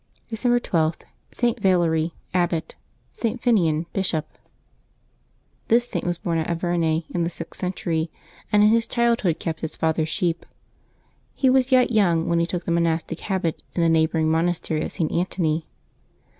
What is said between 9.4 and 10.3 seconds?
his father's